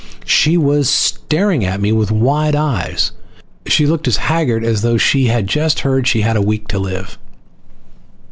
[0.25, 3.11] She was staring at me with wide eyes.
[3.67, 6.79] She looked as haggard as though she had just heard she had a week to
[6.79, 7.19] live.